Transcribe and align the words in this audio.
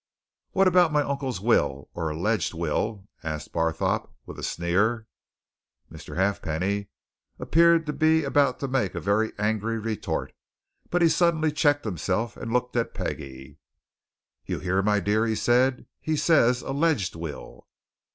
"What 0.53 0.67
about 0.67 0.91
my 0.91 1.03
uncle's 1.03 1.39
will 1.39 1.91
or 1.93 2.09
alleged 2.09 2.55
will?" 2.55 3.07
asked 3.21 3.53
Barthorpe 3.53 4.11
with 4.25 4.39
a 4.39 4.43
sneer. 4.43 5.05
Mr. 5.91 6.15
Halfpenny 6.15 6.89
appeared 7.37 7.85
to 7.85 7.93
be 7.93 8.23
about 8.23 8.59
to 8.61 8.67
make 8.67 8.95
a 8.95 8.99
very 8.99 9.31
angry 9.37 9.77
retort, 9.77 10.33
but 10.89 11.03
he 11.03 11.07
suddenly 11.07 11.51
checked 11.51 11.85
himself 11.85 12.35
and 12.35 12.51
looked 12.51 12.75
at 12.75 12.95
Peggie. 12.95 13.59
"You 14.43 14.57
hear, 14.57 14.81
my 14.81 15.01
dear?" 15.01 15.27
he 15.27 15.35
said. 15.35 15.85
"He 15.99 16.15
says 16.17 16.63
alleged 16.63 17.15
will!" 17.15 17.67